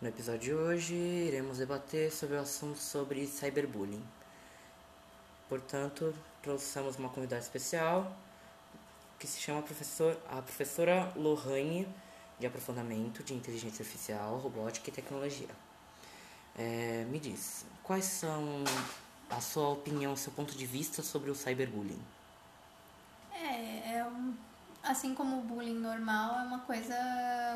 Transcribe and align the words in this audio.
No 0.00 0.06
episódio 0.06 0.40
de 0.40 0.54
hoje, 0.54 0.94
iremos 0.94 1.58
debater 1.58 2.12
sobre 2.12 2.36
o 2.36 2.40
assunto 2.40 2.78
sobre 2.78 3.26
cyberbullying. 3.26 4.04
Portanto, 5.48 6.14
trouxemos 6.40 6.96
uma 6.96 7.08
convidada 7.08 7.42
especial 7.42 8.16
que 9.18 9.26
se 9.26 9.40
chama 9.40 9.60
professor, 9.60 10.16
a 10.30 10.40
professora 10.40 11.12
Lohane, 11.16 11.88
de 12.38 12.46
aprofundamento 12.46 13.24
de 13.24 13.34
inteligência 13.34 13.82
artificial, 13.82 14.38
robótica 14.38 14.88
e 14.88 14.92
tecnologia. 14.92 15.48
É, 16.56 17.04
me 17.10 17.18
diz, 17.18 17.66
quais 17.82 18.04
são 18.04 18.62
a 19.28 19.40
sua 19.40 19.70
opinião, 19.70 20.14
seu 20.14 20.32
ponto 20.32 20.56
de 20.56 20.64
vista 20.64 21.02
sobre 21.02 21.28
o 21.28 21.34
cyberbullying? 21.34 22.02
É, 23.34 23.96
é 23.96 24.04
um, 24.04 24.32
assim 24.80 25.12
como 25.12 25.40
o 25.40 25.42
bullying 25.42 25.80
normal 25.80 26.38
é 26.38 26.42
uma 26.44 26.60
coisa 26.60 26.94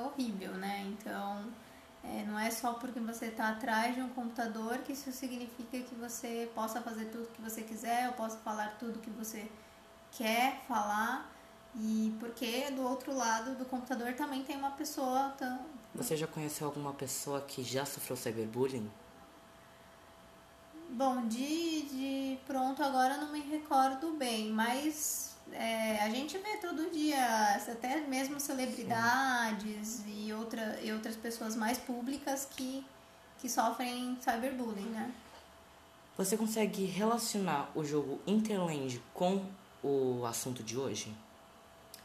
horrível, 0.05 0.55
né? 0.55 0.85
Então, 0.89 1.45
é, 2.05 2.25
não 2.25 2.39
é 2.39 2.51
só 2.51 2.75
porque 2.75 2.99
você 2.99 3.27
está 3.27 3.51
atrás 3.51 3.95
de 3.95 4.01
um 4.01 4.09
computador 4.09 4.79
que 4.79 4.93
isso 4.93 5.13
significa 5.13 5.79
que 5.79 5.95
você 5.95 6.51
possa 6.55 6.81
fazer 6.81 7.07
tudo 7.07 7.29
que 7.29 7.41
você 7.41 7.63
quiser, 7.63 8.09
ou 8.09 8.15
possa 8.15 8.37
falar 8.39 8.77
tudo 8.79 8.99
que 8.99 9.11
você 9.11 9.49
quer 10.11 10.61
falar. 10.67 11.31
E 11.77 12.15
porque 12.19 12.71
do 12.73 12.83
outro 12.83 13.15
lado 13.15 13.55
do 13.55 13.65
computador 13.65 14.13
também 14.15 14.43
tem 14.43 14.57
uma 14.57 14.73
pessoa. 14.73 15.33
Tão... 15.39 15.61
Você 15.95 16.17
já 16.17 16.27
conheceu 16.27 16.67
alguma 16.67 16.93
pessoa 16.93 17.41
que 17.41 17.63
já 17.63 17.87
sofreu 17.87 18.17
cyberbullying? 18.17 18.91
Bom, 20.91 21.27
de, 21.27 21.83
de 21.83 22.39
pronto 22.47 22.83
agora 22.83 23.17
não 23.17 23.33
me 23.33 23.41
recordo 23.41 24.13
bem, 24.13 24.51
mas 24.51 25.22
a 26.03 26.09
gente 26.09 26.37
vê 26.39 26.57
todo 26.57 26.91
dia, 26.91 27.55
até 27.57 28.01
mesmo 28.01 28.41
celebridades 28.41 29.89
Sim. 29.89 30.27
e, 30.27 30.33
outra, 30.33 30.79
e 30.83 30.93
outras 30.93 31.17
pessoas 31.17 31.55
mais 31.55 31.79
públicas 31.79 32.47
que, 32.51 32.85
que 33.39 33.49
sofrem 33.49 34.19
cyberbullying, 34.21 34.91
né? 34.91 35.13
Você 36.17 36.37
consegue 36.37 36.85
relacionar 36.85 37.71
o 37.75 37.85
jogo 37.85 38.21
Interland 38.27 39.01
com 39.15 39.45
o 39.83 40.27
assunto 40.27 40.63
de 40.63 40.77
hoje? 40.77 41.15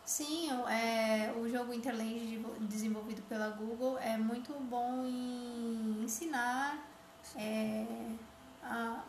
Sim, 0.06 0.50
é, 0.70 1.34
o 1.36 1.50
jogo 1.50 1.74
Interland 1.74 2.40
desenvolvido 2.62 3.22
pela 3.24 3.50
Google 3.50 3.98
é 3.98 4.18
muito 4.18 4.54
bom 4.54 5.06
em 5.06 6.04
ensinar 6.04 6.88
é, 7.36 7.86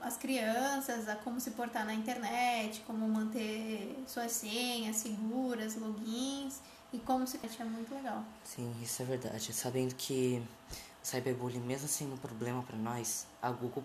as 0.02 0.16
crianças 0.16 1.08
a 1.08 1.16
como 1.16 1.40
se 1.40 1.50
portar 1.52 1.84
na 1.84 1.94
internet, 1.94 2.82
como 2.86 3.08
manter 3.08 4.02
suas 4.06 4.32
senhas 4.32 4.96
seguras, 4.96 5.76
logins 5.76 6.60
e 6.92 6.98
como 6.98 7.26
se 7.26 7.38
é 7.38 7.64
muito 7.64 7.94
legal. 7.94 8.24
Sim, 8.44 8.74
isso 8.82 9.02
é 9.02 9.04
verdade. 9.04 9.52
Sabendo 9.52 9.94
que 9.94 10.42
o 11.02 11.06
cyberbullying, 11.06 11.60
mesmo 11.60 11.88
sendo 11.88 12.14
um 12.14 12.18
problema 12.18 12.62
para 12.62 12.76
nós, 12.76 13.26
a 13.42 13.50
Google 13.50 13.84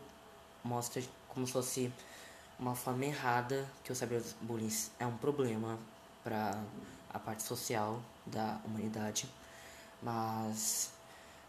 mostra 0.63 1.01
como 1.29 1.45
se 1.45 1.53
fosse 1.53 1.93
uma 2.59 2.75
forma 2.75 3.05
errada 3.05 3.67
que 3.83 3.91
o 3.91 3.95
cyberbullying 3.95 4.71
é 4.99 5.05
um 5.05 5.17
problema 5.17 5.77
para 6.23 6.61
a 7.13 7.19
parte 7.19 7.43
social 7.43 8.01
da 8.25 8.57
humanidade, 8.65 9.29
mas 10.01 10.91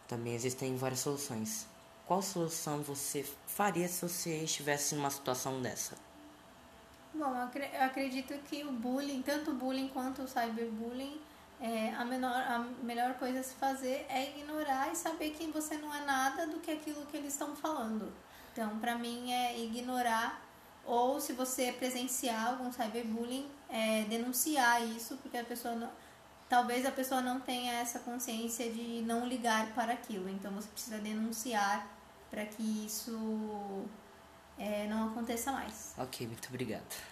também 0.09 0.35
existem 0.35 0.77
várias 0.77 1.01
soluções. 1.01 1.67
Qual 2.07 2.21
solução 2.21 2.83
você 2.83 3.25
faria 3.47 3.89
se 3.89 4.07
você 4.07 4.45
estivesse 4.45 4.95
numa 4.95 5.11
situação 5.11 5.63
dessa? 5.63 5.97
Bom, 7.15 7.35
eu 7.35 7.83
acredito 7.83 8.35
que 8.49 8.65
o 8.65 8.73
bullying, 8.73 9.23
tanto 9.23 9.53
o 9.53 9.55
bullying 9.55 9.89
quanto 9.89 10.23
o 10.23 10.29
cyberbullying, 10.29 11.21
é, 11.61 11.95
a, 11.95 12.05
menor, 12.05 12.35
a 12.35 12.59
melhor 12.83 13.15
coisa 13.15 13.41
a 13.41 13.43
se 13.43 13.55
fazer 13.55 14.05
é 14.09 14.31
ignorar 14.31 14.93
e 14.93 14.97
saber 14.97 15.31
que 15.31 15.47
você 15.47 15.79
não 15.79 15.95
é 15.95 16.05
nada 16.05 16.47
do 16.47 16.59
que 16.59 16.71
aquilo 16.71 17.07
que 17.07 17.17
eles 17.17 17.33
estão 17.33 17.55
falando. 17.57 18.13
Então, 18.53 18.79
para 18.79 18.97
mim, 18.99 19.33
é 19.33 19.59
ignorar 19.59 20.45
ou 20.85 21.21
se 21.21 21.33
você 21.33 21.73
presenciar 21.73 22.49
algum 22.49 22.71
cyberbullying, 22.71 23.49
é, 23.71 24.03
denunciar 24.03 24.87
isso, 24.87 25.17
porque 25.19 25.39
a 25.39 25.45
pessoa 25.45 25.75
não, 25.75 25.91
talvez 26.49 26.87
a 26.87 26.91
pessoa 26.91 27.21
não 27.21 27.41
tenha 27.41 27.73
essa 27.75 27.99
consciência 28.01 28.71
de 28.71 29.03
não 29.03 29.27
ligar 29.27 29.67
para 29.75 29.93
aquilo. 29.93 30.29
Então 30.29 30.53
você 30.53 30.69
precisa 30.69 30.99
denunciar 30.99 31.87
para 32.31 32.45
que 32.45 32.87
isso 32.87 33.85
é, 34.59 34.87
não 34.89 35.09
aconteça 35.09 35.53
mais. 35.53 35.95
Ok, 35.99 36.27
muito 36.27 36.49
obrigada. 36.49 36.85